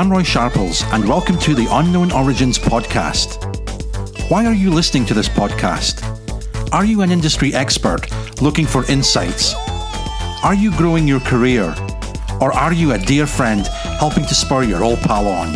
I'm 0.00 0.10
Roy 0.10 0.22
Sharples, 0.22 0.82
and 0.92 1.06
welcome 1.06 1.38
to 1.40 1.54
the 1.54 1.66
Unknown 1.70 2.10
Origins 2.10 2.58
podcast. 2.58 3.36
Why 4.30 4.46
are 4.46 4.54
you 4.54 4.70
listening 4.70 5.04
to 5.04 5.12
this 5.12 5.28
podcast? 5.28 6.02
Are 6.72 6.86
you 6.86 7.02
an 7.02 7.10
industry 7.10 7.52
expert 7.52 8.10
looking 8.40 8.64
for 8.64 8.90
insights? 8.90 9.54
Are 10.42 10.54
you 10.54 10.74
growing 10.78 11.06
your 11.06 11.20
career? 11.20 11.74
Or 12.40 12.50
are 12.50 12.72
you 12.72 12.92
a 12.92 12.98
dear 12.98 13.26
friend 13.26 13.66
helping 13.66 14.24
to 14.24 14.34
spur 14.34 14.62
your 14.62 14.82
old 14.82 15.00
pal 15.00 15.28
on? 15.28 15.48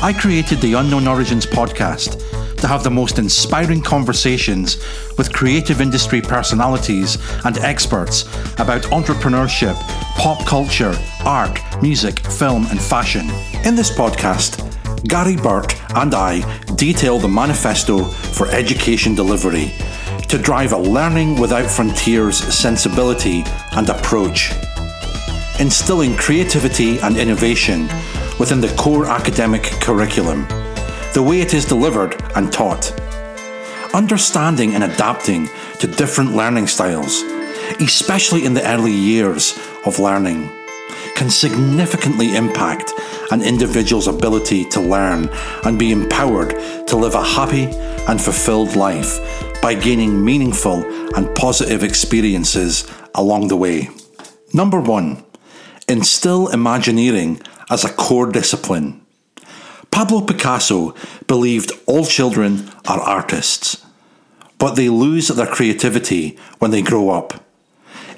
I 0.00 0.16
created 0.16 0.60
the 0.60 0.74
Unknown 0.74 1.08
Origins 1.08 1.46
podcast 1.46 2.25
to 2.66 2.72
have 2.72 2.82
the 2.82 2.90
most 2.90 3.20
inspiring 3.20 3.80
conversations 3.80 4.76
with 5.16 5.32
creative 5.32 5.80
industry 5.80 6.20
personalities 6.20 7.16
and 7.44 7.58
experts 7.58 8.22
about 8.58 8.82
entrepreneurship, 8.90 9.76
pop 10.16 10.44
culture, 10.44 10.92
art, 11.24 11.60
music, 11.80 12.18
film, 12.18 12.66
and 12.70 12.82
fashion. 12.82 13.30
In 13.64 13.76
this 13.76 13.96
podcast, 13.96 14.58
Gary 15.06 15.36
Burt 15.36 15.80
and 15.94 16.12
I 16.12 16.42
detail 16.74 17.20
the 17.20 17.28
manifesto 17.28 18.02
for 18.02 18.48
education 18.48 19.14
delivery 19.14 19.72
to 20.28 20.36
drive 20.36 20.72
a 20.72 20.78
learning 20.78 21.38
without 21.38 21.70
frontiers 21.70 22.36
sensibility 22.36 23.44
and 23.76 23.88
approach, 23.88 24.50
instilling 25.60 26.16
creativity 26.16 26.98
and 26.98 27.16
innovation 27.16 27.82
within 28.40 28.60
the 28.60 28.74
core 28.76 29.06
academic 29.06 29.62
curriculum, 29.80 30.48
the 31.16 31.22
way 31.22 31.40
it 31.40 31.54
is 31.54 31.64
delivered 31.64 32.14
and 32.36 32.52
taught. 32.52 32.92
Understanding 33.94 34.74
and 34.74 34.84
adapting 34.84 35.48
to 35.80 35.86
different 35.86 36.36
learning 36.36 36.66
styles, 36.66 37.22
especially 37.80 38.44
in 38.44 38.52
the 38.52 38.62
early 38.70 38.92
years 38.92 39.58
of 39.86 39.98
learning, 39.98 40.50
can 41.14 41.30
significantly 41.30 42.36
impact 42.36 42.92
an 43.30 43.40
individual's 43.40 44.08
ability 44.08 44.66
to 44.66 44.78
learn 44.78 45.30
and 45.64 45.78
be 45.78 45.90
empowered 45.90 46.50
to 46.86 46.96
live 46.96 47.14
a 47.14 47.24
happy 47.24 47.64
and 48.08 48.20
fulfilled 48.20 48.76
life 48.76 49.18
by 49.62 49.72
gaining 49.72 50.22
meaningful 50.22 50.84
and 51.16 51.34
positive 51.34 51.82
experiences 51.82 52.86
along 53.14 53.48
the 53.48 53.56
way. 53.56 53.88
Number 54.52 54.82
one, 54.82 55.24
instill 55.88 56.48
Imagineering 56.48 57.40
as 57.70 57.86
a 57.86 57.92
core 57.94 58.30
discipline. 58.30 59.05
Pablo 59.96 60.20
Picasso 60.20 60.94
believed 61.26 61.72
all 61.86 62.04
children 62.04 62.70
are 62.86 63.00
artists, 63.00 63.82
but 64.58 64.74
they 64.74 64.90
lose 64.90 65.28
their 65.28 65.46
creativity 65.46 66.36
when 66.58 66.70
they 66.70 66.82
grow 66.82 67.08
up. 67.08 67.42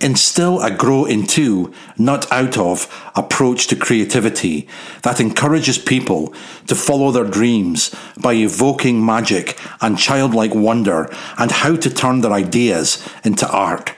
Instill 0.01 0.61
a 0.61 0.73
grow 0.73 1.05
into, 1.05 1.73
not 1.97 2.29
out 2.33 2.59
of, 2.59 2.93
approach 3.15 3.69
to 3.69 3.77
creativity 3.77 4.67
that 5.03 5.21
encourages 5.21 5.79
people 5.79 6.35
to 6.67 6.75
follow 6.75 7.13
their 7.13 7.23
dreams 7.23 7.95
by 8.21 8.33
evoking 8.33 9.07
magic 9.07 9.57
and 9.81 9.97
childlike 9.97 10.57
wonder 10.57 11.09
and 11.39 11.53
how 11.53 11.77
to 11.77 11.89
turn 11.89 12.23
their 12.23 12.33
ideas 12.33 13.09
into 13.23 13.49
art. 13.49 13.95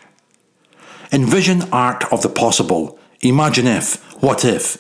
Envision 1.11 1.62
art 1.73 2.05
of 2.12 2.20
the 2.20 2.28
possible. 2.28 2.98
Imagine 3.23 3.67
if, 3.67 4.05
what 4.23 4.45
if, 4.45 4.77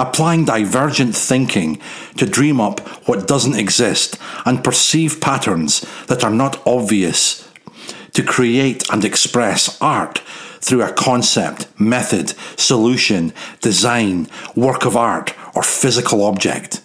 applying 0.00 0.46
divergent 0.46 1.14
thinking 1.14 1.78
to 2.16 2.24
dream 2.24 2.58
up 2.58 2.80
what 3.06 3.28
doesn't 3.28 3.58
exist 3.58 4.18
and 4.46 4.64
perceive 4.64 5.20
patterns 5.20 5.84
that 6.06 6.24
are 6.24 6.30
not 6.30 6.66
obvious, 6.66 7.46
to 8.14 8.22
create 8.22 8.82
and 8.90 9.04
express 9.04 9.78
art 9.80 10.18
through 10.60 10.82
a 10.82 10.92
concept, 10.92 11.66
method, 11.78 12.30
solution, 12.58 13.32
design, 13.60 14.26
work 14.56 14.86
of 14.86 14.96
art, 14.96 15.34
or 15.54 15.62
physical 15.62 16.24
object. 16.24 16.80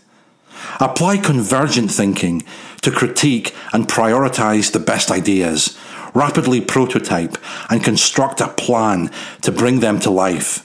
Apply 0.81 1.17
convergent 1.17 1.91
thinking 1.91 2.43
to 2.81 2.91
critique 2.91 3.55
and 3.71 3.87
prioritize 3.87 4.71
the 4.71 4.79
best 4.79 5.09
ideas, 5.09 5.77
rapidly 6.13 6.59
prototype 6.59 7.37
and 7.69 7.83
construct 7.83 8.41
a 8.41 8.49
plan 8.49 9.09
to 9.41 9.53
bring 9.53 9.79
them 9.79 9.99
to 10.01 10.09
life 10.09 10.64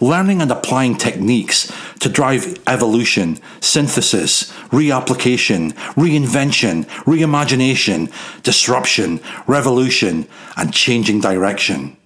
learning 0.00 0.42
and 0.42 0.50
applying 0.50 0.96
techniques 0.96 1.72
to 2.00 2.08
drive 2.08 2.58
evolution, 2.66 3.38
synthesis, 3.60 4.52
reapplication, 4.70 5.72
reinvention, 5.94 6.84
reimagination, 7.04 8.10
disruption, 8.42 9.20
revolution, 9.46 10.26
and 10.56 10.72
changing 10.72 11.20
direction. 11.20 11.96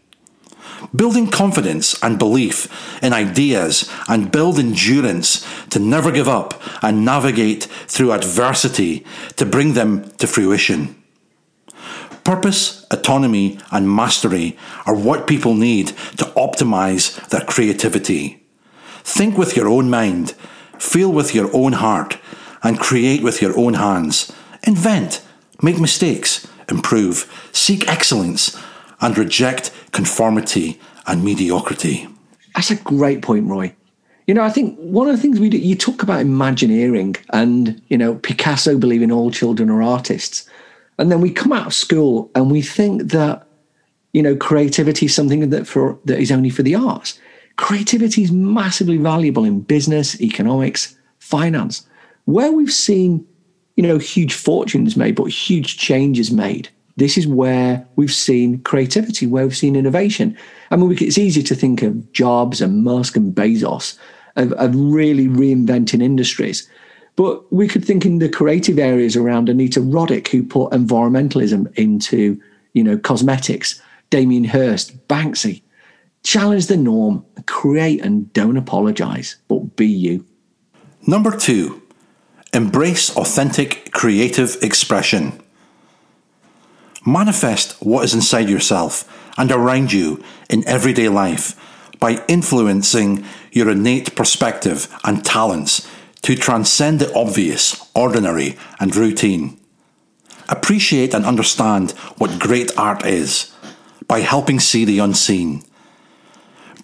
Building 0.94 1.28
confidence 1.28 2.00
and 2.02 2.18
belief 2.18 2.68
in 3.02 3.12
ideas 3.12 3.90
and 4.08 4.32
build 4.32 4.58
endurance 4.58 5.46
to 5.70 5.78
never 5.78 6.10
give 6.10 6.28
up 6.28 6.60
and 6.82 7.04
navigate 7.04 7.64
through 7.86 8.12
adversity 8.12 9.04
to 9.36 9.46
bring 9.46 9.72
them 9.72 10.10
to 10.18 10.26
fruition. 10.26 11.01
Purpose, 12.24 12.86
autonomy, 12.90 13.58
and 13.70 13.94
mastery 13.94 14.56
are 14.86 14.94
what 14.94 15.26
people 15.26 15.54
need 15.54 15.88
to 16.18 16.24
optimize 16.36 17.28
their 17.28 17.40
creativity. 17.40 18.44
Think 19.02 19.36
with 19.36 19.56
your 19.56 19.68
own 19.68 19.90
mind, 19.90 20.30
feel 20.78 21.12
with 21.12 21.34
your 21.34 21.54
own 21.54 21.72
heart, 21.72 22.18
and 22.62 22.78
create 22.78 23.22
with 23.22 23.42
your 23.42 23.58
own 23.58 23.74
hands. 23.74 24.32
Invent, 24.64 25.24
make 25.60 25.80
mistakes, 25.80 26.46
improve, 26.68 27.48
seek 27.52 27.88
excellence, 27.88 28.56
and 29.00 29.18
reject 29.18 29.72
conformity 29.90 30.80
and 31.06 31.24
mediocrity. 31.24 32.06
That's 32.54 32.70
a 32.70 32.76
great 32.76 33.22
point, 33.22 33.48
Roy. 33.48 33.74
You 34.28 34.34
know, 34.34 34.42
I 34.42 34.50
think 34.50 34.78
one 34.78 35.08
of 35.08 35.16
the 35.16 35.20
things 35.20 35.40
we 35.40 35.48
do, 35.48 35.58
you 35.58 35.74
talk 35.74 36.04
about 36.04 36.20
Imagineering 36.20 37.16
and, 37.32 37.82
you 37.88 37.98
know, 37.98 38.14
Picasso 38.14 38.78
believing 38.78 39.10
all 39.10 39.32
children 39.32 39.68
are 39.68 39.82
artists. 39.82 40.48
And 40.98 41.10
then 41.10 41.20
we 41.20 41.30
come 41.30 41.52
out 41.52 41.66
of 41.66 41.74
school 41.74 42.30
and 42.34 42.50
we 42.50 42.62
think 42.62 43.10
that, 43.12 43.46
you 44.12 44.22
know, 44.22 44.36
creativity 44.36 45.06
is 45.06 45.14
something 45.14 45.48
that 45.50 45.66
for 45.66 45.98
that 46.04 46.18
is 46.18 46.30
only 46.30 46.50
for 46.50 46.62
the 46.62 46.74
arts. 46.74 47.18
Creativity 47.56 48.22
is 48.22 48.32
massively 48.32 48.96
valuable 48.96 49.44
in 49.44 49.60
business, 49.60 50.20
economics, 50.20 50.96
finance, 51.18 51.86
where 52.24 52.52
we've 52.52 52.72
seen, 52.72 53.26
you 53.76 53.82
know, 53.82 53.98
huge 53.98 54.34
fortunes 54.34 54.96
made, 54.96 55.14
but 55.14 55.24
huge 55.24 55.78
changes 55.78 56.30
made. 56.30 56.68
This 56.96 57.16
is 57.16 57.26
where 57.26 57.86
we've 57.96 58.12
seen 58.12 58.60
creativity, 58.62 59.26
where 59.26 59.44
we've 59.44 59.56
seen 59.56 59.76
innovation. 59.76 60.36
I 60.70 60.76
mean, 60.76 60.92
it's 61.00 61.18
easy 61.18 61.42
to 61.42 61.54
think 61.54 61.82
of 61.82 62.12
Jobs 62.12 62.60
and 62.60 62.84
Musk 62.84 63.16
and 63.16 63.34
Bezos 63.34 63.98
of, 64.36 64.52
of 64.52 64.74
really 64.74 65.26
reinventing 65.26 66.02
industries. 66.02 66.68
But 67.16 67.52
we 67.52 67.68
could 67.68 67.84
think 67.84 68.06
in 68.06 68.18
the 68.18 68.28
creative 68.28 68.78
areas 68.78 69.16
around 69.16 69.48
Anita 69.48 69.80
Roddick, 69.80 70.28
who 70.28 70.42
put 70.42 70.72
environmentalism 70.72 71.72
into, 71.76 72.40
you 72.72 72.82
know, 72.82 72.96
cosmetics, 72.96 73.80
Damien 74.10 74.44
Hirst, 74.44 75.06
Banksy. 75.08 75.62
Challenge 76.22 76.66
the 76.66 76.76
norm, 76.76 77.24
create 77.46 78.00
and 78.00 78.32
don't 78.32 78.56
apologize, 78.56 79.36
but 79.48 79.76
be 79.76 79.86
you. 79.86 80.24
Number 81.06 81.36
two, 81.36 81.82
embrace 82.52 83.14
authentic 83.16 83.90
creative 83.92 84.56
expression. 84.62 85.42
Manifest 87.04 87.72
what 87.82 88.04
is 88.04 88.14
inside 88.14 88.48
yourself 88.48 89.04
and 89.36 89.50
around 89.50 89.92
you 89.92 90.22
in 90.48 90.66
everyday 90.68 91.08
life 91.08 91.58
by 91.98 92.24
influencing 92.28 93.24
your 93.50 93.70
innate 93.70 94.14
perspective 94.14 94.88
and 95.04 95.24
talents 95.24 95.88
to 96.22 96.36
transcend 96.36 97.00
the 97.00 97.12
obvious, 97.14 97.88
ordinary, 97.94 98.56
and 98.80 98.94
routine. 98.94 99.58
Appreciate 100.48 101.14
and 101.14 101.24
understand 101.24 101.92
what 102.18 102.40
great 102.40 102.76
art 102.78 103.04
is 103.04 103.52
by 104.06 104.20
helping 104.20 104.60
see 104.60 104.84
the 104.84 104.98
unseen. 104.98 105.62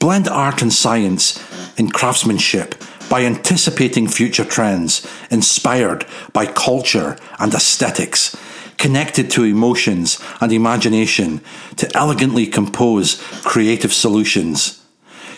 Blend 0.00 0.28
art 0.28 0.62
and 0.62 0.72
science 0.72 1.42
in 1.78 1.90
craftsmanship 1.90 2.74
by 3.08 3.24
anticipating 3.24 4.06
future 4.06 4.44
trends 4.44 5.06
inspired 5.30 6.06
by 6.32 6.46
culture 6.46 7.16
and 7.38 7.54
aesthetics, 7.54 8.36
connected 8.76 9.30
to 9.30 9.44
emotions 9.44 10.22
and 10.40 10.52
imagination 10.52 11.40
to 11.76 11.90
elegantly 11.96 12.46
compose 12.46 13.20
creative 13.44 13.92
solutions. 13.92 14.84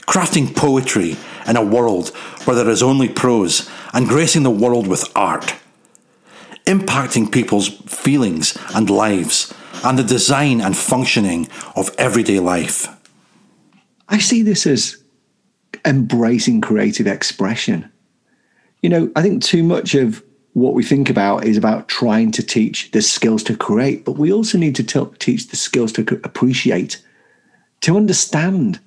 Crafting 0.06 0.54
poetry 0.54 1.16
in 1.46 1.56
a 1.56 1.64
world 1.64 2.08
where 2.44 2.56
there 2.56 2.70
is 2.70 2.82
only 2.82 3.08
prose 3.08 3.68
and 3.92 4.08
gracing 4.08 4.42
the 4.42 4.50
world 4.50 4.86
with 4.86 5.10
art, 5.16 5.54
impacting 6.66 7.30
people's 7.30 7.68
feelings 7.68 8.56
and 8.74 8.88
lives 8.90 9.52
and 9.84 9.98
the 9.98 10.04
design 10.04 10.60
and 10.60 10.76
functioning 10.76 11.48
of 11.76 11.94
everyday 11.98 12.38
life. 12.38 12.88
I 14.08 14.18
see 14.18 14.42
this 14.42 14.66
as 14.66 15.02
embracing 15.84 16.60
creative 16.60 17.06
expression. 17.06 17.90
You 18.82 18.90
know, 18.90 19.12
I 19.16 19.22
think 19.22 19.42
too 19.42 19.62
much 19.62 19.94
of 19.94 20.22
what 20.52 20.74
we 20.74 20.82
think 20.82 21.08
about 21.08 21.44
is 21.44 21.56
about 21.56 21.88
trying 21.88 22.32
to 22.32 22.42
teach 22.42 22.90
the 22.90 23.02
skills 23.02 23.42
to 23.44 23.56
create, 23.56 24.04
but 24.04 24.18
we 24.18 24.32
also 24.32 24.58
need 24.58 24.74
to 24.76 24.82
t- 24.82 25.16
teach 25.18 25.48
the 25.48 25.56
skills 25.56 25.92
to 25.92 26.02
appreciate, 26.24 27.02
to 27.82 27.96
understand, 27.96 28.80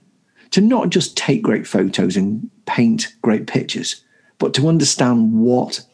to 0.52 0.62
not 0.62 0.90
just 0.90 1.16
take 1.16 1.42
great 1.42 1.66
photos 1.66 2.18
and 2.18 2.50
paint 2.66 3.14
great 3.22 3.48
pictures, 3.48 4.03
but 4.44 4.54
to 4.54 4.68
understand 4.68 5.32
what 5.40 5.86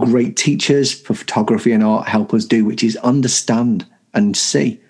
great 0.00 0.36
teachers 0.36 0.92
for 0.92 1.14
photography 1.14 1.70
and 1.70 1.84
art 1.84 2.08
help 2.08 2.34
us 2.34 2.44
do, 2.44 2.64
which 2.64 2.82
is 2.82 2.96
understand 2.96 3.86
and 4.12 4.36
see. 4.36 4.80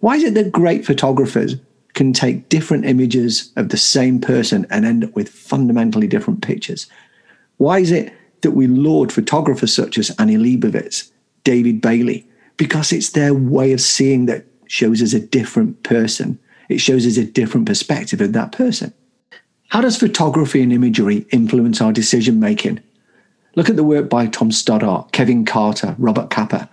Why 0.00 0.16
is 0.16 0.22
it 0.22 0.34
that 0.34 0.52
great 0.52 0.84
photographers 0.84 1.56
can 1.94 2.12
take 2.12 2.50
different 2.50 2.84
images 2.84 3.50
of 3.56 3.70
the 3.70 3.78
same 3.78 4.20
person 4.20 4.66
and 4.68 4.84
end 4.84 5.02
up 5.02 5.16
with 5.16 5.30
fundamentally 5.30 6.06
different 6.06 6.42
pictures? 6.42 6.88
Why 7.56 7.78
is 7.78 7.90
it 7.90 8.12
that 8.42 8.50
we 8.50 8.66
laud 8.66 9.14
photographers 9.14 9.74
such 9.74 9.96
as 9.96 10.10
Annie 10.18 10.36
Leibovitz, 10.36 11.10
David 11.42 11.80
Bailey? 11.80 12.28
Because 12.58 12.92
it's 12.92 13.12
their 13.12 13.32
way 13.32 13.72
of 13.72 13.80
seeing 13.80 14.26
that 14.26 14.44
shows 14.66 15.00
us 15.00 15.14
a 15.14 15.20
different 15.20 15.84
person. 15.84 16.38
It 16.68 16.82
shows 16.82 17.06
us 17.06 17.16
a 17.16 17.24
different 17.24 17.66
perspective 17.66 18.20
of 18.20 18.34
that 18.34 18.52
person. 18.52 18.92
How 19.68 19.80
does 19.80 19.96
photography 19.96 20.62
and 20.62 20.72
imagery 20.72 21.26
influence 21.30 21.80
our 21.80 21.92
decision 21.92 22.40
making? 22.40 22.80
Look 23.56 23.68
at 23.68 23.76
the 23.76 23.84
work 23.84 24.08
by 24.08 24.26
Tom 24.26 24.52
Stoddart, 24.52 25.12
Kevin 25.12 25.44
Carter, 25.44 25.96
Robert 25.98 26.30
Capa. 26.30 26.68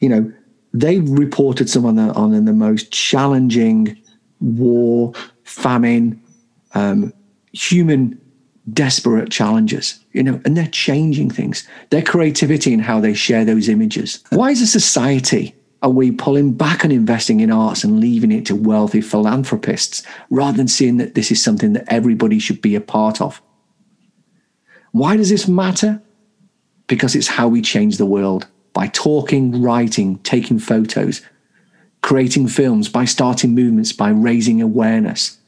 You 0.00 0.08
know, 0.08 0.32
they've 0.74 1.08
reported 1.08 1.70
some 1.70 1.86
on 1.86 1.96
the, 1.96 2.12
on 2.12 2.44
the 2.44 2.52
most 2.52 2.92
challenging 2.92 3.96
war, 4.40 5.12
famine, 5.44 6.20
um, 6.74 7.12
human 7.52 8.20
desperate 8.72 9.30
challenges, 9.30 10.00
you 10.12 10.22
know, 10.22 10.40
and 10.44 10.56
they're 10.56 10.66
changing 10.68 11.30
things. 11.30 11.66
Their 11.90 12.02
creativity 12.02 12.74
and 12.74 12.82
how 12.82 13.00
they 13.00 13.14
share 13.14 13.44
those 13.44 13.68
images. 13.68 14.22
Why 14.30 14.50
is 14.50 14.60
a 14.60 14.66
society 14.66 15.54
are 15.82 15.90
we 15.90 16.10
pulling 16.10 16.52
back 16.52 16.84
on 16.84 16.90
investing 16.90 17.40
in 17.40 17.50
arts 17.50 17.84
and 17.84 18.00
leaving 18.00 18.32
it 18.32 18.46
to 18.46 18.56
wealthy 18.56 19.00
philanthropists 19.00 20.02
rather 20.30 20.56
than 20.56 20.68
seeing 20.68 20.96
that 20.96 21.14
this 21.14 21.30
is 21.30 21.42
something 21.42 21.74
that 21.74 21.84
everybody 21.88 22.38
should 22.38 22.62
be 22.62 22.74
a 22.74 22.80
part 22.80 23.20
of? 23.20 23.42
Why 24.92 25.16
does 25.16 25.28
this 25.28 25.46
matter? 25.46 26.02
Because 26.86 27.14
it's 27.14 27.28
how 27.28 27.48
we 27.48 27.60
change 27.60 27.98
the 27.98 28.06
world 28.06 28.46
by 28.72 28.88
talking, 28.88 29.62
writing, 29.62 30.18
taking 30.18 30.58
photos, 30.58 31.22
creating 32.02 32.48
films, 32.48 32.88
by 32.88 33.04
starting 33.04 33.54
movements, 33.54 33.92
by 33.92 34.10
raising 34.10 34.62
awareness. 34.62 35.38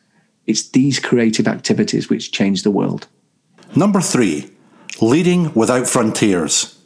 It's 0.47 0.69
these 0.71 0.99
creative 0.99 1.47
activities 1.47 2.09
which 2.09 2.33
change 2.33 2.63
the 2.63 2.71
world. 2.71 3.07
Number 3.77 4.01
three, 4.01 4.51
leading 5.01 5.53
without 5.55 5.87
frontiers. 5.87 6.78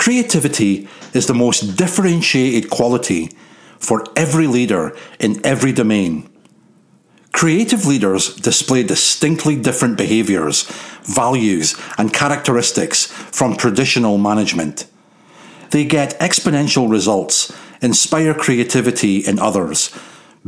Creativity 0.00 0.88
is 1.12 1.26
the 1.26 1.34
most 1.34 1.76
differentiated 1.76 2.70
quality 2.70 3.28
for 3.78 4.02
every 4.16 4.46
leader 4.46 4.96
in 5.18 5.44
every 5.44 5.72
domain. 5.72 6.26
Creative 7.32 7.84
leaders 7.84 8.34
display 8.34 8.82
distinctly 8.82 9.56
different 9.56 9.98
behaviours, 9.98 10.62
values, 11.02 11.78
and 11.98 12.14
characteristics 12.14 13.08
from 13.08 13.54
traditional 13.54 14.16
management. 14.16 14.86
They 15.68 15.84
get 15.84 16.18
exponential 16.18 16.90
results, 16.90 17.54
inspire 17.82 18.32
creativity 18.32 19.18
in 19.18 19.38
others, 19.38 19.94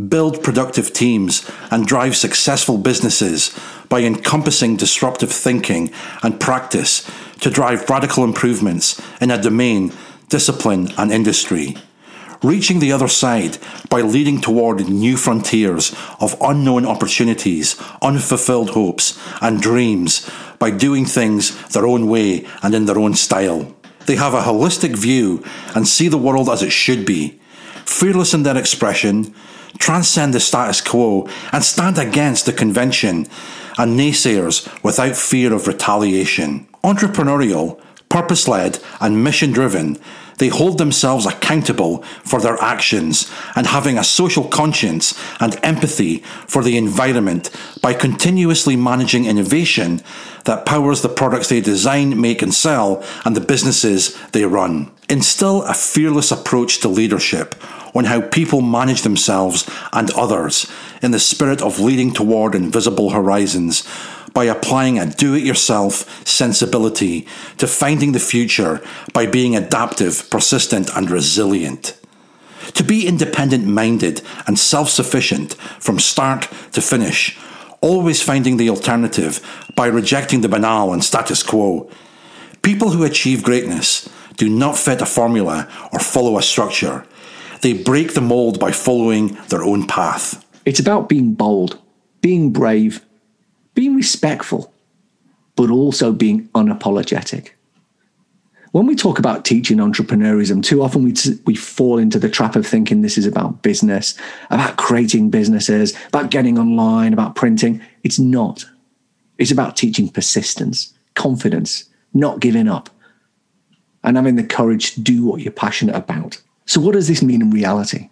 build 0.09 0.43
productive 0.43 0.95
teams, 0.95 1.47
and 1.71 1.87
drive 1.87 2.17
successful 2.17 2.79
businesses 2.79 3.55
by 3.91 4.01
encompassing 4.01 4.77
disruptive 4.77 5.31
thinking 5.31 5.93
and 6.23 6.41
practice 6.41 7.07
to 7.43 7.51
drive 7.51 7.89
radical 7.91 8.25
improvements 8.25 9.01
in 9.21 9.31
a 9.31 9.41
domain, 9.41 9.93
discipline, 10.29 10.89
and 10.97 11.13
industry. 11.13 11.77
Reaching 12.43 12.81
the 12.81 12.91
other 12.91 13.09
side 13.09 13.59
by 13.89 14.01
leading 14.01 14.41
toward 14.41 14.89
new 14.89 15.17
frontiers 15.17 15.95
of 16.21 16.37
unknown 16.41 16.87
opportunities, 16.87 17.81
unfulfilled 18.01 18.71
hopes, 18.71 19.21
and 19.41 19.61
dreams 19.61 20.29
by 20.59 20.71
doing 20.71 21.05
things 21.05 21.57
their 21.69 21.87
own 21.87 22.09
way 22.09 22.47
and 22.63 22.75
in 22.75 22.87
their 22.87 22.99
own 22.99 23.15
style. 23.15 23.73
They 24.07 24.17
have 24.17 24.35
a 24.35 24.43
holistic 24.43 24.97
view 24.97 25.45
and 25.75 25.87
see 25.87 26.09
the 26.09 26.19
world 26.19 26.49
as 26.49 26.63
it 26.63 26.73
should 26.73 27.05
be, 27.07 27.41
fearless 27.85 28.35
in 28.35 28.43
their 28.43 28.57
expression, 28.57 29.35
transcend 29.79 30.35
the 30.35 30.41
status 30.41 30.81
quo, 30.81 31.29
and 31.53 31.63
stand 31.63 31.99
against 31.99 32.47
the 32.47 32.53
convention 32.53 33.27
and 33.79 33.99
naysayers 33.99 34.69
without 34.83 35.17
fear 35.17 35.53
of 35.53 35.67
retaliation. 35.67 36.67
Entrepreneurial, 36.85 37.81
purpose 38.09 38.49
led, 38.49 38.79
and 39.01 39.23
mission 39.23 39.53
driven, 39.53 39.99
they 40.39 40.49
hold 40.49 40.79
themselves 40.79 41.25
accountable 41.25 42.03
for 42.25 42.41
their 42.41 42.61
actions 42.61 43.31
and 43.55 43.67
having 43.67 43.97
a 43.97 44.05
social 44.05 44.45
conscience 44.49 45.17
and 45.39 45.59
empathy 45.63 46.19
for 46.49 46.63
the 46.65 46.77
environment 46.77 47.51
by 47.81 47.95
continuously 47.95 48.75
managing 48.75 49.25
innovation 49.25 50.01
that 50.45 50.67
powers 50.67 51.03
the 51.03 51.09
products 51.09 51.49
they 51.49 51.61
design, 51.61 52.21
make, 52.21 52.43
and 52.43 52.53
sell 52.53 53.05
and 53.25 53.37
the 53.37 53.41
businesses 53.41 54.19
they 54.33 54.45
run. 54.45 54.91
Instill 55.09 55.63
a 55.63 55.75
fearless 55.75 56.33
approach 56.33 56.81
to 56.81 56.89
leadership 56.89 57.55
on 57.95 58.05
how 58.05 58.21
people 58.21 58.61
manage 58.61 59.03
themselves 59.03 59.69
and 59.93 60.11
others 60.13 60.71
in 61.03 61.11
the 61.11 61.19
spirit 61.19 61.61
of 61.61 61.81
leading 61.81 62.13
toward 62.13 62.55
invisible 62.55 63.11
horizons 63.11 63.87
by 64.33 64.45
applying 64.45 64.99
a 64.99 65.07
do 65.07 65.35
it 65.35 65.45
yourself 65.45 66.27
sensibility 66.27 67.27
to 67.59 67.67
finding 67.67 68.13
the 68.13 68.21
future 68.21 68.81
by 69.13 69.27
being 69.27 69.55
adaptive, 69.55 70.29
persistent, 70.31 70.91
and 70.97 71.11
resilient. 71.11 71.99
To 72.75 72.85
be 72.85 73.07
independent 73.07 73.67
minded 73.67 74.23
and 74.47 74.59
self 74.59 74.89
sufficient 74.89 75.55
from 75.55 75.99
start 75.99 76.49
to 76.73 76.81
finish, 76.81 77.39
always 77.81 78.23
finding 78.23 78.57
the 78.57 78.71
alternative 78.71 79.41
by 79.77 79.89
rejecting 79.89 80.41
the 80.41 80.49
banal 80.49 80.93
and 80.93 81.05
status 81.05 81.43
quo. 81.43 81.91
People 82.63 82.91
who 82.91 83.05
achieve 83.05 83.43
greatness 83.43 84.09
do 84.37 84.49
not 84.49 84.79
fit 84.79 85.03
a 85.03 85.07
formula 85.07 85.69
or 85.93 85.99
follow 85.99 86.39
a 86.39 86.43
structure. 86.43 87.05
They 87.63 87.73
break 87.73 88.15
the 88.15 88.21
mold 88.21 88.59
by 88.59 88.73
following 88.73 89.39
their 89.49 89.63
own 89.63 89.87
path. 89.87 90.45
It's 90.65 90.81
about 90.81 91.09
being 91.09 91.35
bold, 91.35 91.81
being 92.21 92.53
brave, 92.53 93.07
being 93.75 93.95
respectful, 93.95 94.75
but 95.55 95.71
also 95.71 96.13
being 96.13 96.49
unapologetic. 96.49 97.51
When 98.73 98.87
we 98.87 98.97
talk 98.97 99.21
about 99.21 99.45
teaching 99.45 99.77
entrepreneurism, 99.77 100.63
too 100.65 100.83
often 100.83 101.05
we, 101.05 101.13
t- 101.13 101.39
we 101.47 101.55
fall 101.55 101.99
into 101.99 102.19
the 102.19 102.29
trap 102.29 102.57
of 102.57 102.67
thinking 102.67 103.03
this 103.03 103.17
is 103.17 103.27
about 103.27 103.63
business, 103.63 104.19
about 104.51 104.77
creating 104.77 105.31
businesses, 105.31 105.97
about 106.09 106.31
getting 106.31 106.59
online, 106.59 107.13
about 107.13 107.37
printing. 107.37 107.81
It's 108.03 108.19
not. 108.19 108.65
It's 109.39 109.53
about 109.53 109.77
teaching 109.77 110.09
persistence, 110.09 110.95
confidence, 111.15 111.85
not 112.13 112.41
giving 112.41 112.67
up, 112.67 112.91
and 114.03 114.17
having 114.17 114.35
the 114.35 114.43
courage 114.43 114.95
to 114.95 115.01
do 115.01 115.25
what 115.25 115.43
you're 115.43 115.53
passionate 115.53 115.95
about. 115.95 116.41
So, 116.73 116.81
what 116.81 116.95
does 116.95 117.07
this 117.07 117.23
mean 117.23 117.43
in 117.43 117.51
reality? 117.51 118.09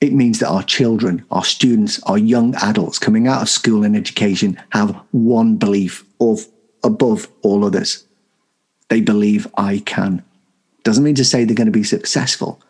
It 0.00 0.12
means 0.12 0.40
that 0.40 0.48
our 0.48 0.64
children, 0.64 1.24
our 1.30 1.44
students, 1.44 2.02
our 2.02 2.18
young 2.18 2.52
adults 2.56 2.98
coming 2.98 3.28
out 3.28 3.42
of 3.42 3.48
school 3.48 3.84
and 3.84 3.94
education 3.94 4.60
have 4.70 5.00
one 5.12 5.54
belief 5.54 6.04
of 6.20 6.48
above 6.82 7.28
all 7.42 7.64
others. 7.64 8.04
They 8.88 9.00
believe 9.00 9.46
I 9.56 9.84
can. 9.86 10.24
Doesn't 10.82 11.04
mean 11.04 11.14
to 11.14 11.24
say 11.24 11.44
they're 11.44 11.54
going 11.54 11.66
to 11.66 11.70
be 11.70 11.84
successful, 11.84 12.60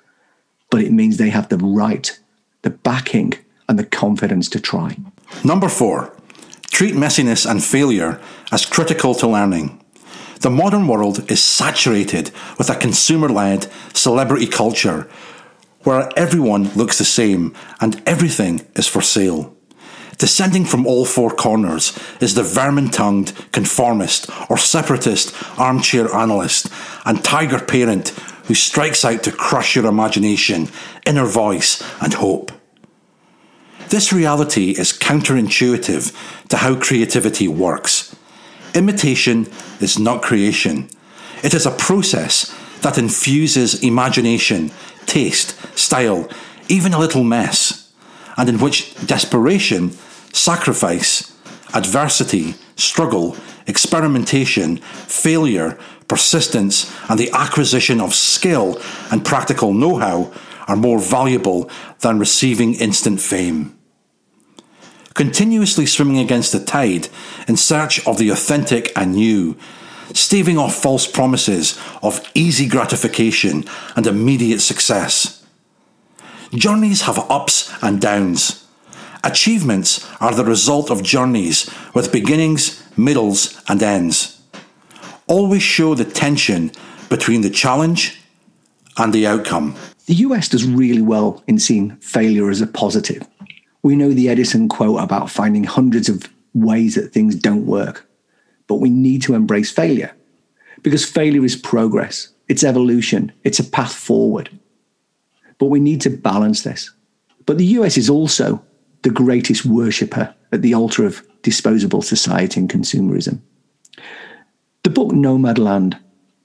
but 0.70 0.82
it 0.82 0.92
means 0.92 1.16
they 1.16 1.30
have 1.30 1.48
the 1.48 1.56
right, 1.56 2.20
the 2.60 2.68
backing, 2.68 3.32
and 3.70 3.78
the 3.78 3.86
confidence 3.86 4.50
to 4.50 4.60
try. 4.60 4.98
Number 5.42 5.70
four, 5.70 6.14
treat 6.70 6.94
messiness 6.94 7.50
and 7.50 7.64
failure 7.64 8.20
as 8.52 8.66
critical 8.66 9.14
to 9.14 9.26
learning. 9.26 9.82
The 10.40 10.50
modern 10.50 10.86
world 10.86 11.30
is 11.30 11.42
saturated 11.42 12.30
with 12.58 12.68
a 12.68 12.76
consumer 12.76 13.28
led 13.28 13.68
celebrity 13.94 14.46
culture 14.46 15.08
where 15.82 16.10
everyone 16.16 16.68
looks 16.74 16.98
the 16.98 17.04
same 17.04 17.54
and 17.80 18.02
everything 18.06 18.66
is 18.74 18.86
for 18.86 19.00
sale. 19.00 19.56
Descending 20.18 20.64
from 20.64 20.86
all 20.86 21.04
four 21.04 21.30
corners 21.30 21.98
is 22.20 22.34
the 22.34 22.42
vermin 22.42 22.90
tongued 22.90 23.32
conformist 23.52 24.30
or 24.50 24.56
separatist 24.56 25.34
armchair 25.58 26.12
analyst 26.14 26.68
and 27.04 27.22
tiger 27.22 27.60
parent 27.60 28.08
who 28.46 28.54
strikes 28.54 29.04
out 29.04 29.22
to 29.24 29.32
crush 29.32 29.76
your 29.76 29.86
imagination, 29.86 30.68
inner 31.04 31.26
voice, 31.26 31.82
and 32.00 32.14
hope. 32.14 32.50
This 33.88 34.12
reality 34.12 34.70
is 34.70 34.92
counterintuitive 34.92 36.48
to 36.48 36.56
how 36.56 36.76
creativity 36.76 37.46
works. 37.46 38.05
Imitation 38.76 39.48
is 39.80 39.98
not 39.98 40.20
creation, 40.20 40.90
it 41.42 41.54
is 41.54 41.64
a 41.64 41.70
process 41.70 42.54
that 42.82 42.98
infuses 42.98 43.82
imagination, 43.82 44.70
taste, 45.06 45.56
style, 45.78 46.28
even 46.68 46.92
a 46.92 46.98
little 46.98 47.24
mess, 47.24 47.90
and 48.36 48.50
in 48.50 48.58
which 48.58 48.94
desperation, 49.06 49.92
sacrifice, 50.30 51.34
adversity, 51.72 52.54
struggle, 52.76 53.36
experimentation, 53.66 54.76
failure, 54.76 55.78
persistence, 56.06 56.92
and 57.08 57.18
the 57.18 57.30
acquisition 57.32 57.98
of 57.98 58.14
skill 58.14 58.78
and 59.10 59.24
practical 59.24 59.72
know 59.72 59.96
how 59.96 60.32
are 60.68 60.76
more 60.76 60.98
valuable 60.98 61.70
than 62.00 62.18
receiving 62.18 62.74
instant 62.74 63.20
fame. 63.20 63.75
Continuously 65.16 65.86
swimming 65.86 66.18
against 66.18 66.52
the 66.52 66.62
tide 66.62 67.08
in 67.48 67.56
search 67.56 68.06
of 68.06 68.18
the 68.18 68.28
authentic 68.28 68.92
and 68.94 69.14
new, 69.14 69.56
staving 70.12 70.58
off 70.58 70.74
false 70.74 71.06
promises 71.06 71.80
of 72.02 72.20
easy 72.34 72.68
gratification 72.68 73.64
and 73.96 74.06
immediate 74.06 74.60
success. 74.60 75.44
Journeys 76.52 77.02
have 77.02 77.30
ups 77.30 77.72
and 77.82 78.00
downs. 78.00 78.64
Achievements 79.24 80.06
are 80.20 80.34
the 80.34 80.44
result 80.44 80.90
of 80.90 81.02
journeys 81.02 81.68
with 81.94 82.12
beginnings, 82.12 82.84
middles, 82.96 83.60
and 83.68 83.82
ends. 83.82 84.40
Always 85.26 85.62
show 85.62 85.94
the 85.94 86.04
tension 86.04 86.70
between 87.08 87.40
the 87.40 87.50
challenge 87.50 88.20
and 88.98 89.12
the 89.12 89.26
outcome. 89.26 89.74
The 90.04 90.14
US 90.26 90.48
does 90.48 90.64
really 90.64 91.02
well 91.02 91.42
in 91.46 91.58
seeing 91.58 91.96
failure 91.96 92.50
as 92.50 92.60
a 92.60 92.66
positive. 92.66 93.26
We 93.86 93.94
know 93.94 94.12
the 94.12 94.28
Edison 94.28 94.68
quote 94.68 95.00
about 95.00 95.30
finding 95.30 95.62
hundreds 95.62 96.08
of 96.08 96.28
ways 96.54 96.96
that 96.96 97.12
things 97.12 97.36
don't 97.36 97.66
work, 97.66 98.04
but 98.66 98.80
we 98.80 98.90
need 98.90 99.22
to 99.22 99.34
embrace 99.34 99.70
failure 99.70 100.12
because 100.82 101.04
failure 101.04 101.44
is 101.44 101.54
progress, 101.54 102.30
it's 102.48 102.64
evolution, 102.64 103.30
it's 103.44 103.60
a 103.60 103.64
path 103.64 103.94
forward. 103.94 104.50
But 105.58 105.66
we 105.66 105.78
need 105.78 106.00
to 106.00 106.10
balance 106.10 106.64
this. 106.64 106.90
But 107.46 107.58
the 107.58 107.64
US 107.78 107.96
is 107.96 108.10
also 108.10 108.60
the 109.02 109.10
greatest 109.10 109.64
worshipper 109.64 110.34
at 110.50 110.62
the 110.62 110.74
altar 110.74 111.06
of 111.06 111.24
disposable 111.42 112.02
society 112.02 112.58
and 112.58 112.68
consumerism. 112.68 113.38
The 114.82 114.90
book 114.90 115.12
Nomadland 115.12 115.96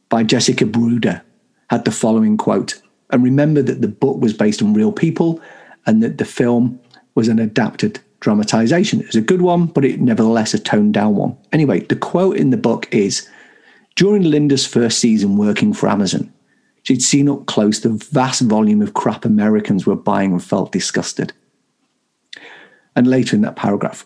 by 0.10 0.22
Jessica 0.22 0.68
Bruder 0.68 1.24
had 1.72 1.86
the 1.86 1.92
following 1.92 2.38
quote 2.38 2.80
And 3.10 3.24
remember 3.24 3.64
that 3.64 3.82
the 3.82 3.88
book 3.88 4.22
was 4.22 4.32
based 4.32 4.62
on 4.62 4.76
real 4.76 4.92
people 4.92 5.42
and 5.88 6.04
that 6.04 6.20
the 6.20 6.26
film 6.26 6.80
was 7.16 7.28
an 7.28 7.40
adapted 7.40 8.00
dramatization. 8.20 9.02
It 9.02 9.08
was 9.08 9.16
a 9.16 9.22
good 9.22 9.42
one, 9.42 9.66
but 9.66 9.84
it 9.84 10.00
nevertheless 10.00 10.54
a 10.54 10.60
toned 10.60 10.94
down 10.94 11.16
one. 11.16 11.38
Anyway, 11.52 11.82
the 11.82 11.96
quote 11.96 12.38
in 12.38 12.52
the 12.52 12.58
book 12.58 12.88
is 12.94 13.28
During 13.96 14.24
Linda's 14.24 14.66
first 14.66 15.00
season 15.00 15.38
working 15.38 15.74
for 15.74 15.90
Amazon, 15.90 16.32
she'd 16.84 17.02
seen 17.02 17.30
up 17.30 17.46
close 17.48 17.82
the 17.82 17.90
vast 17.90 18.42
volume 18.42 18.82
of 18.82 18.94
crap 18.94 19.26
Americans 19.26 19.86
were 19.86 19.96
buying 19.96 20.32
and 20.32 20.44
felt 20.44 20.72
disgusted. 20.72 21.34
And 22.96 23.08
later 23.08 23.36
in 23.36 23.42
that 23.42 23.56
paragraph, 23.56 24.06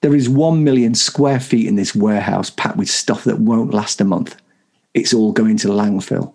there 0.00 0.14
is 0.14 0.28
one 0.28 0.64
million 0.64 0.94
square 0.94 1.40
feet 1.40 1.66
in 1.66 1.76
this 1.76 1.94
warehouse 1.94 2.50
packed 2.50 2.76
with 2.76 2.90
stuff 2.90 3.24
that 3.24 3.38
won't 3.38 3.72
last 3.72 4.00
a 4.00 4.04
month. 4.04 4.36
It's 4.94 5.14
all 5.14 5.32
going 5.32 5.56
to 5.58 5.68
landfill. 5.68 6.34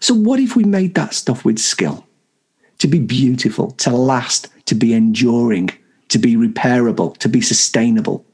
So, 0.00 0.14
what 0.14 0.40
if 0.40 0.56
we 0.56 0.64
made 0.64 0.94
that 0.94 1.14
stuff 1.14 1.44
with 1.44 1.58
skill? 1.58 2.06
To 2.84 2.88
be 2.88 2.98
beautiful, 2.98 3.70
to 3.70 3.88
last, 3.88 4.50
to 4.66 4.74
be 4.74 4.92
enduring, 4.92 5.70
to 6.10 6.18
be 6.18 6.36
repairable, 6.36 7.16
to 7.16 7.30
be 7.30 7.40
sustainable. 7.40 8.26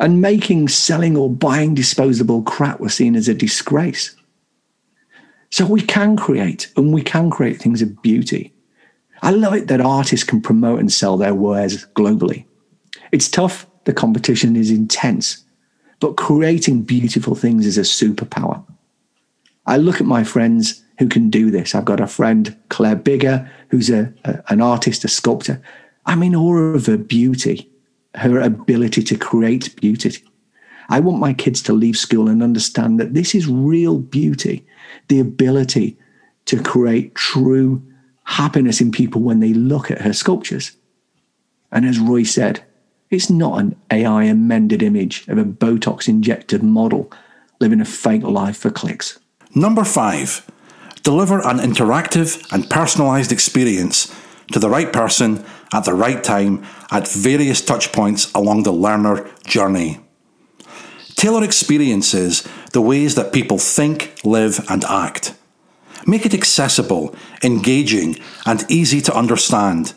And 0.00 0.22
making, 0.22 0.68
selling, 0.68 1.14
or 1.14 1.28
buying 1.28 1.74
disposable 1.74 2.40
crap 2.44 2.80
was 2.80 2.94
seen 2.94 3.14
as 3.14 3.28
a 3.28 3.34
disgrace. 3.34 4.16
So 5.50 5.66
we 5.66 5.82
can 5.82 6.16
create, 6.16 6.72
and 6.78 6.94
we 6.94 7.02
can 7.02 7.28
create 7.28 7.60
things 7.60 7.82
of 7.82 8.00
beauty. 8.00 8.54
I 9.20 9.32
love 9.32 9.52
it 9.52 9.68
that 9.68 9.82
artists 9.82 10.24
can 10.24 10.40
promote 10.40 10.80
and 10.80 10.90
sell 10.90 11.18
their 11.18 11.34
wares 11.34 11.84
globally. 11.94 12.46
It's 13.12 13.28
tough, 13.28 13.66
the 13.84 13.92
competition 13.92 14.56
is 14.56 14.70
intense, 14.70 15.44
but 16.00 16.16
creating 16.16 16.84
beautiful 16.84 17.34
things 17.34 17.66
is 17.66 17.76
a 17.76 17.82
superpower. 17.82 18.64
I 19.66 19.76
look 19.76 20.00
at 20.00 20.06
my 20.06 20.24
friends 20.24 20.83
who 20.98 21.08
can 21.08 21.30
do 21.30 21.50
this. 21.50 21.74
I've 21.74 21.84
got 21.84 22.00
a 22.00 22.06
friend, 22.06 22.56
Claire 22.68 22.96
Bigger, 22.96 23.50
who's 23.68 23.90
a, 23.90 24.12
a, 24.24 24.42
an 24.48 24.60
artist, 24.60 25.04
a 25.04 25.08
sculptor. 25.08 25.60
I'm 26.06 26.22
in 26.22 26.34
awe 26.34 26.74
of 26.74 26.86
her 26.86 26.96
beauty, 26.96 27.70
her 28.14 28.40
ability 28.40 29.02
to 29.02 29.16
create 29.16 29.74
beauty. 29.76 30.22
I 30.88 31.00
want 31.00 31.18
my 31.18 31.32
kids 31.32 31.62
to 31.62 31.72
leave 31.72 31.96
school 31.96 32.28
and 32.28 32.42
understand 32.42 33.00
that 33.00 33.14
this 33.14 33.34
is 33.34 33.48
real 33.48 33.98
beauty, 33.98 34.66
the 35.08 35.20
ability 35.20 35.98
to 36.46 36.62
create 36.62 37.14
true 37.14 37.82
happiness 38.24 38.80
in 38.80 38.90
people 38.90 39.22
when 39.22 39.40
they 39.40 39.54
look 39.54 39.90
at 39.90 40.02
her 40.02 40.12
sculptures. 40.12 40.76
And 41.72 41.84
as 41.84 41.98
Roy 41.98 42.22
said, 42.22 42.64
it's 43.10 43.30
not 43.30 43.60
an 43.60 43.76
AI 43.90 44.24
amended 44.24 44.82
image 44.82 45.26
of 45.28 45.38
a 45.38 45.44
Botox 45.44 46.08
injected 46.08 46.62
model 46.62 47.10
living 47.60 47.80
a 47.80 47.84
fake 47.84 48.22
life 48.22 48.56
for 48.56 48.70
clicks. 48.70 49.18
Number 49.54 49.84
five, 49.84 50.46
deliver 51.04 51.38
an 51.46 51.58
interactive 51.58 52.44
and 52.50 52.64
personalised 52.64 53.30
experience 53.30 54.12
to 54.52 54.58
the 54.58 54.70
right 54.70 54.92
person 54.92 55.44
at 55.72 55.84
the 55.84 55.94
right 55.94 56.24
time 56.24 56.64
at 56.90 57.06
various 57.06 57.62
touchpoints 57.62 58.34
along 58.34 58.62
the 58.62 58.72
learner 58.72 59.30
journey. 59.46 60.00
Tailor 61.14 61.44
experiences 61.44 62.46
the 62.72 62.80
ways 62.80 63.14
that 63.14 63.32
people 63.32 63.58
think, 63.58 64.18
live, 64.24 64.64
and 64.68 64.84
act. 64.84 65.34
Make 66.06 66.26
it 66.26 66.34
accessible, 66.34 67.14
engaging, 67.42 68.16
and 68.44 68.64
easy 68.68 69.00
to 69.02 69.14
understand. 69.14 69.94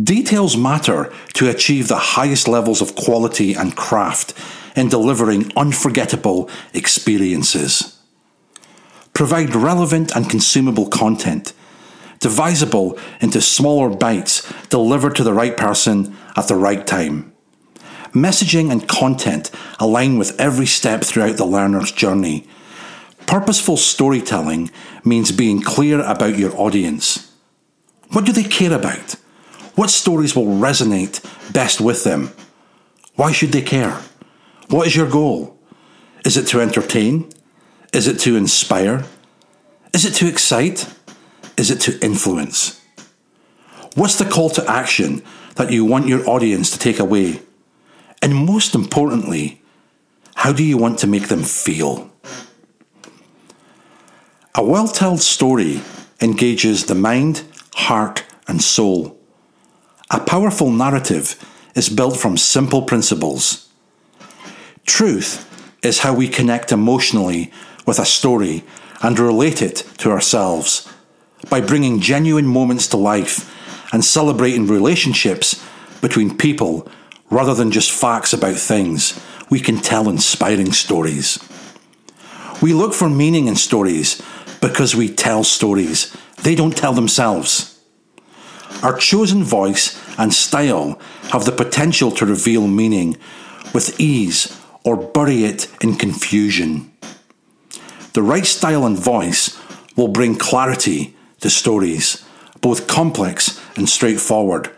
Details 0.00 0.56
matter 0.56 1.12
to 1.34 1.50
achieve 1.50 1.88
the 1.88 2.14
highest 2.16 2.46
levels 2.46 2.80
of 2.80 2.94
quality 2.94 3.54
and 3.54 3.76
craft 3.76 4.34
in 4.76 4.88
delivering 4.88 5.52
unforgettable 5.56 6.48
experiences. 6.72 7.89
Provide 9.12 9.54
relevant 9.54 10.14
and 10.14 10.30
consumable 10.30 10.88
content, 10.88 11.52
divisible 12.20 12.98
into 13.20 13.40
smaller 13.40 13.90
bites 13.90 14.50
delivered 14.68 15.16
to 15.16 15.24
the 15.24 15.34
right 15.34 15.56
person 15.56 16.16
at 16.36 16.48
the 16.48 16.54
right 16.54 16.86
time. 16.86 17.32
Messaging 18.12 18.72
and 18.72 18.88
content 18.88 19.50
align 19.78 20.18
with 20.18 20.38
every 20.40 20.66
step 20.66 21.02
throughout 21.02 21.36
the 21.36 21.44
learner's 21.44 21.92
journey. 21.92 22.46
Purposeful 23.26 23.76
storytelling 23.76 24.70
means 25.04 25.30
being 25.30 25.62
clear 25.62 26.00
about 26.00 26.36
your 26.36 26.56
audience. 26.56 27.30
What 28.10 28.26
do 28.26 28.32
they 28.32 28.42
care 28.42 28.72
about? 28.72 29.14
What 29.76 29.90
stories 29.90 30.34
will 30.34 30.46
resonate 30.46 31.22
best 31.52 31.80
with 31.80 32.02
them? 32.02 32.32
Why 33.14 33.32
should 33.32 33.52
they 33.52 33.62
care? 33.62 34.00
What 34.68 34.86
is 34.86 34.96
your 34.96 35.08
goal? 35.08 35.58
Is 36.24 36.36
it 36.36 36.46
to 36.48 36.60
entertain? 36.60 37.30
Is 37.92 38.06
it 38.06 38.20
to 38.20 38.36
inspire? 38.36 39.04
Is 39.92 40.04
it 40.04 40.14
to 40.14 40.28
excite? 40.28 40.92
Is 41.56 41.70
it 41.70 41.80
to 41.80 41.98
influence? 42.04 42.80
What's 43.96 44.16
the 44.16 44.24
call 44.24 44.50
to 44.50 44.70
action 44.70 45.22
that 45.56 45.72
you 45.72 45.84
want 45.84 46.06
your 46.06 46.28
audience 46.28 46.70
to 46.70 46.78
take 46.78 47.00
away? 47.00 47.42
And 48.22 48.34
most 48.34 48.74
importantly, 48.74 49.60
how 50.36 50.52
do 50.52 50.62
you 50.62 50.76
want 50.76 50.98
to 51.00 51.06
make 51.06 51.28
them 51.28 51.42
feel? 51.42 52.10
A 54.54 54.62
well 54.62 54.86
told 54.86 55.20
story 55.20 55.80
engages 56.20 56.84
the 56.84 56.94
mind, 56.94 57.42
heart, 57.74 58.24
and 58.46 58.62
soul. 58.62 59.18
A 60.10 60.20
powerful 60.20 60.70
narrative 60.70 61.34
is 61.74 61.88
built 61.88 62.16
from 62.16 62.36
simple 62.36 62.82
principles. 62.82 63.68
Truth 64.84 65.46
is 65.82 66.00
how 66.00 66.14
we 66.14 66.28
connect 66.28 66.72
emotionally 66.72 67.52
with 67.90 67.98
a 67.98 68.04
story 68.04 68.62
and 69.02 69.18
relate 69.18 69.60
it 69.60 69.78
to 69.98 70.12
ourselves 70.12 70.88
by 71.48 71.60
bringing 71.60 71.98
genuine 71.98 72.46
moments 72.46 72.86
to 72.86 72.96
life 72.96 73.52
and 73.92 74.04
celebrating 74.04 74.68
relationships 74.68 75.60
between 76.00 76.36
people 76.36 76.88
rather 77.30 77.52
than 77.52 77.72
just 77.72 77.90
facts 77.90 78.32
about 78.32 78.54
things. 78.54 79.20
We 79.50 79.58
can 79.58 79.78
tell 79.78 80.08
inspiring 80.08 80.70
stories. 80.70 81.40
We 82.62 82.74
look 82.74 82.94
for 82.94 83.10
meaning 83.10 83.48
in 83.48 83.56
stories 83.56 84.22
because 84.60 84.94
we 84.94 85.08
tell 85.12 85.42
stories. 85.42 86.16
They 86.44 86.54
don't 86.54 86.76
tell 86.76 86.92
themselves. 86.92 87.82
Our 88.84 88.96
chosen 88.96 89.42
voice 89.42 90.00
and 90.16 90.32
style 90.32 90.96
have 91.32 91.44
the 91.44 91.50
potential 91.64 92.12
to 92.12 92.24
reveal 92.24 92.68
meaning 92.68 93.16
with 93.74 93.98
ease 93.98 94.56
or 94.84 94.96
bury 94.96 95.42
it 95.42 95.66
in 95.82 95.96
confusion. 95.96 96.86
The 98.12 98.22
right 98.22 98.46
style 98.46 98.84
and 98.84 98.98
voice 98.98 99.58
will 99.96 100.08
bring 100.08 100.36
clarity 100.36 101.14
to 101.40 101.50
stories, 101.50 102.24
both 102.60 102.88
complex 102.88 103.60
and 103.76 103.88
straightforward, 103.88 104.70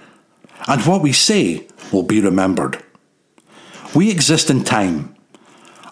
and 0.68 0.82
what 0.82 1.02
we 1.02 1.12
say 1.12 1.66
will 1.92 2.02
be 2.02 2.20
remembered. 2.20 2.82
We 3.94 4.10
exist 4.10 4.50
in 4.50 4.64
time. 4.64 5.14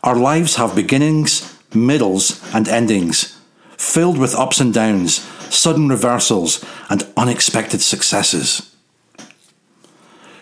Our 0.02 0.16
lives 0.16 0.56
have 0.56 0.74
beginnings, 0.74 1.58
middles, 1.74 2.40
and 2.54 2.68
endings, 2.68 3.38
filled 3.76 4.18
with 4.18 4.34
ups 4.34 4.60
and 4.60 4.72
downs, 4.72 5.20
sudden 5.54 5.88
reversals, 5.88 6.64
and 6.88 7.06
unexpected 7.16 7.80
successes. 7.80 8.74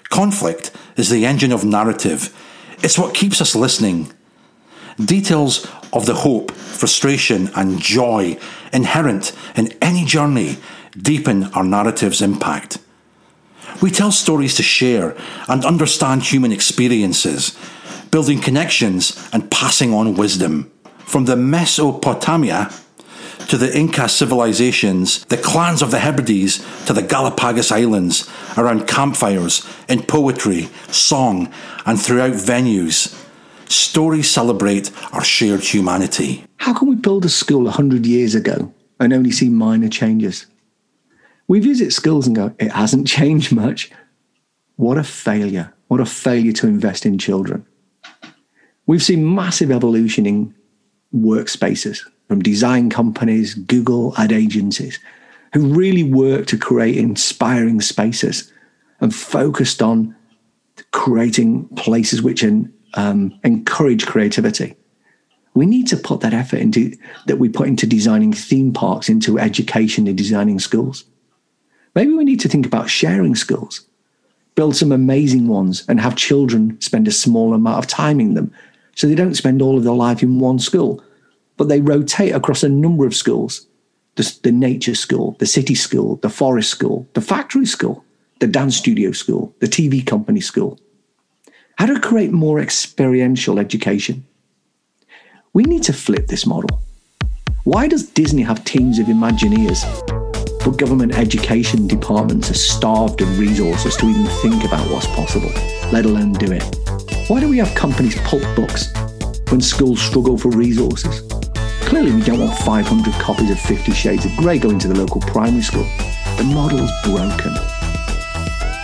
Conflict 0.09 0.71
is 0.97 1.11
the 1.11 1.27
engine 1.27 1.53
of 1.53 1.65
narrative. 1.65 2.35
It's 2.83 2.99
what 2.99 3.15
keeps 3.15 3.41
us 3.41 3.55
listening. 3.55 4.13
Details 5.05 5.67
of 5.93 6.07
the 6.07 6.15
hope, 6.15 6.51
frustration, 6.51 7.51
and 7.55 7.79
joy 7.79 8.37
inherent 8.73 9.33
in 9.57 9.73
any 9.81 10.05
journey 10.05 10.57
deepen 10.97 11.45
our 11.55 11.65
narrative's 11.65 12.21
impact. 12.21 12.79
We 13.81 13.91
tell 13.93 14.11
stories 14.11 14.57
to 14.57 14.63
share 14.63 15.17
and 15.47 15.65
understand 15.65 16.25
human 16.25 16.51
experiences, 16.51 17.57
building 18.11 18.41
connections 18.41 19.29
and 19.33 19.51
passing 19.51 19.95
on 19.95 20.15
wisdom. 20.15 20.71
From 20.99 21.27
the 21.27 21.37
Mesopotamia 21.37 22.71
to 23.49 23.57
the 23.57 23.75
Inca 23.77 24.09
civilizations, 24.09 25.25
the 25.27 25.37
clans 25.37 25.81
of 25.81 25.93
the 25.93 26.01
Hebrides 26.01 26.59
to 26.87 26.93
the 26.93 27.03
Galapagos 27.03 27.71
Islands, 27.71 28.29
around 28.57 28.89
campfires, 28.89 29.67
in 29.89 30.03
poetry, 30.03 30.69
song, 30.91 31.53
and 31.87 32.01
throughout 32.01 32.33
venues, 32.33 33.15
stories 33.69 34.31
celebrate 34.31 34.91
our 35.13 35.25
shared 35.25 35.61
humanity. 35.61 36.45
How 36.57 36.75
can 36.75 36.89
we 36.89 36.95
build 36.95 37.25
a 37.25 37.29
school 37.29 37.65
100 37.65 38.07
years 38.07 38.35
ago 38.35 38.73
and 39.01 39.13
only 39.13 39.31
see 39.31 39.49
minor 39.49 39.89
changes? 39.89 40.47
We 41.47 41.61
visit 41.61 41.93
schools 41.93 42.27
and 42.27 42.37
go, 42.37 42.55
it 42.59 42.73
hasn't 42.73 43.07
changed 43.19 43.53
much. 43.53 43.91
What 44.77 44.99
a 44.99 45.05
failure. 45.05 45.73
What 45.89 46.01
a 46.01 46.07
failure 46.07 46.53
to 46.53 46.67
invest 46.67 47.07
in 47.07 47.19
children. 47.19 47.67
We've 48.87 49.03
seen 49.03 49.35
massive 49.35 49.71
evolution 49.71 50.27
in 50.27 50.55
workspaces 51.15 52.01
from 52.29 52.43
design 52.43 52.91
companies, 52.91 53.55
Google, 53.55 54.15
ad 54.19 54.33
agencies, 54.33 54.99
who 55.53 55.75
really 55.75 56.05
work 56.05 56.47
to 56.47 56.59
create 56.59 56.97
inspiring 56.97 57.81
spaces 57.81 58.53
and 59.01 59.15
focused 59.15 59.83
on 59.83 60.15
creating 60.93 61.69
places 61.77 62.23
which 62.23 62.43
um, 62.95 63.39
encourage 63.45 64.07
creativity. 64.07 64.77
We 65.55 65.67
need 65.67 65.89
to 65.89 65.97
put 65.97 66.21
that 66.21 66.35
effort 66.35 66.61
into 66.61 66.97
that 67.27 67.39
we 67.39 67.49
put 67.49 67.69
into 67.69 67.87
designing 67.87 68.33
theme 68.33 68.73
parks 68.73 69.09
into 69.09 69.39
education 69.39 70.07
and 70.07 70.17
designing 70.17 70.59
schools. 70.59 71.05
Maybe 71.95 72.13
we 72.13 72.25
need 72.25 72.41
to 72.41 72.49
think 72.49 72.67
about 72.67 72.91
sharing 72.91 73.35
schools, 73.35 73.87
build 74.55 74.77
some 74.77 74.93
amazing 74.93 75.49
ones, 75.49 75.85
and 75.89 76.01
have 76.01 76.15
children 76.17 76.81
spend 76.81 77.09
a 77.09 77.13
small 77.13 77.55
amount 77.55 77.79
of 77.79 77.87
time 77.89 78.21
in 78.21 78.35
them 78.35 78.53
so 78.95 79.07
they 79.07 79.15
don't 79.15 79.35
spend 79.35 79.63
all 79.63 79.77
of 79.77 79.85
their 79.85 79.93
life 79.93 80.23
in 80.23 80.39
one 80.39 80.59
school, 80.59 81.03
but 81.57 81.69
they 81.69 81.81
rotate 81.81 82.35
across 82.35 82.63
a 82.63 82.69
number 82.69 83.07
of 83.07 83.15
schools 83.15 83.67
the, 84.19 84.39
the 84.43 84.53
nature 84.53 84.97
school, 84.97 85.37
the 85.39 85.47
city 85.47 85.77
school, 85.77 86.17
the 86.17 86.29
forest 86.29 86.71
school, 86.71 87.09
the 87.15 87.21
factory 87.21 87.65
school, 87.65 88.05
the 88.41 88.49
dance 88.49 88.77
studio 88.77 89.13
school, 89.13 89.55
the 89.61 89.67
TV 89.67 90.05
company 90.05 90.41
school. 90.41 90.79
How 91.79 91.87
to 91.87 92.01
create 92.01 92.33
more 92.33 92.59
experiential 92.59 93.61
education? 93.61 94.27
We 95.53 95.63
need 95.63 95.85
to 95.85 95.93
flip 95.93 96.27
this 96.27 96.45
model. 96.45 96.83
Why 97.63 97.87
does 97.87 98.11
Disney 98.11 98.43
have 98.43 98.65
teams 98.65 98.99
of 98.99 99.07
Imagineers 99.07 99.85
but 100.65 100.77
government 100.77 101.17
education 101.17 101.87
departments 101.87 102.51
are 102.51 102.55
starved 102.55 103.21
of 103.21 103.39
resources 103.39 103.97
to 103.99 104.07
even 104.07 104.27
think 104.43 104.65
about 104.65 104.91
what's 104.91 105.07
possible, 105.07 105.53
let 105.93 106.05
alone 106.05 106.33
do 106.33 106.51
it. 106.51 106.65
Why 107.29 107.39
do 107.39 107.49
we 107.49 107.59
have 107.59 107.73
companies 107.77 108.21
pulp 108.23 108.43
books 108.57 108.93
when 109.51 109.61
schools 109.61 110.03
struggle 110.03 110.37
for 110.37 110.49
resources? 110.49 111.23
Clearly, 111.83 112.11
we 112.11 112.23
don't 112.23 112.41
want 112.41 112.59
500 112.59 113.15
copies 113.15 113.53
of 113.53 113.61
Fifty 113.61 113.93
Shades 113.93 114.25
of 114.25 114.37
Grey 114.37 114.59
going 114.59 114.81
to 114.81 114.89
the 114.89 114.99
local 114.99 115.21
primary 115.21 115.63
school. 115.63 115.87
The 116.39 116.51
model's 116.53 116.91
broken. 117.05 117.53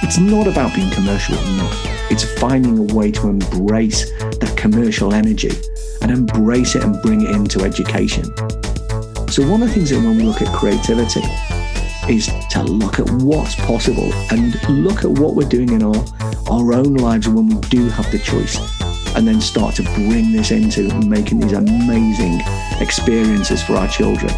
It's 0.05 0.19
not 0.19 0.47
about 0.47 0.77
being 0.77 0.93
commercial 0.93 1.37
enough. 1.37 1.94
It's 2.15 2.39
finding 2.39 2.79
a 2.79 2.95
way 2.95 3.11
to 3.11 3.27
embrace 3.27 4.09
that 4.21 4.55
commercial 4.57 5.13
energy 5.13 5.51
and 6.01 6.13
embrace 6.13 6.77
it 6.77 6.85
and 6.85 7.03
bring 7.03 7.23
it 7.23 7.31
into 7.31 7.65
education. 7.65 8.23
So, 9.27 9.43
one 9.51 9.63
of 9.63 9.67
the 9.67 9.75
things 9.75 9.91
that 9.91 9.97
when 9.97 10.17
we 10.17 10.23
look 10.23 10.41
at 10.41 10.47
creativity, 10.55 11.23
is 12.09 12.31
to 12.51 12.63
look 12.63 13.01
at 13.01 13.11
what's 13.23 13.57
possible 13.57 14.13
and 14.31 14.55
look 14.69 15.03
at 15.03 15.11
what 15.11 15.35
we're 15.35 15.49
doing 15.49 15.71
in 15.71 15.83
our, 15.83 16.05
our 16.49 16.73
own 16.73 16.95
lives 16.95 17.29
when 17.29 17.49
we 17.49 17.61
do 17.63 17.89
have 17.89 18.09
the 18.13 18.19
choice 18.21 18.61
and 19.17 19.27
then 19.27 19.41
start 19.41 19.75
to 19.75 19.83
bring 19.83 20.31
this 20.31 20.53
into 20.53 20.95
making 21.01 21.41
these 21.41 21.55
amazing 21.55 22.41
experiences 22.81 23.61
for 23.61 23.75
our 23.75 23.89
children. 23.89 24.31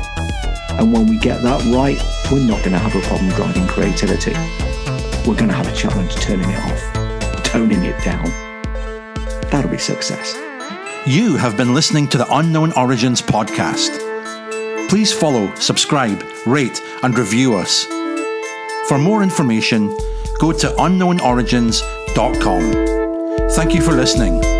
And 0.78 0.94
when 0.94 1.08
we 1.08 1.18
get 1.18 1.42
that 1.42 1.60
right, 1.74 2.00
we're 2.32 2.46
not 2.46 2.60
going 2.60 2.72
to 2.72 2.78
have 2.78 2.96
a 2.96 3.06
problem 3.06 3.28
driving 3.32 3.66
creativity. 3.66 4.32
We're 5.28 5.36
going 5.36 5.48
to 5.50 5.56
have 5.56 5.68
a 5.68 5.76
challenge 5.76 6.14
turning 6.14 6.48
it 6.48 6.58
off, 6.58 6.95
toning 7.56 7.84
it 7.86 7.98
down. 8.04 8.28
That'll 9.50 9.70
be 9.70 9.78
success. 9.78 10.36
You 11.06 11.36
have 11.36 11.56
been 11.56 11.72
listening 11.72 12.06
to 12.08 12.18
the 12.18 12.26
Unknown 12.30 12.70
Origins 12.72 13.22
podcast. 13.22 13.98
Please 14.90 15.10
follow, 15.10 15.54
subscribe, 15.54 16.22
rate, 16.44 16.82
and 17.02 17.18
review 17.18 17.54
us. 17.54 17.86
For 18.88 18.98
more 18.98 19.22
information, 19.22 19.96
go 20.38 20.52
to 20.52 20.68
unknownorigins.com. 20.68 23.48
Thank 23.52 23.74
you 23.74 23.80
for 23.80 23.92
listening. 23.92 24.55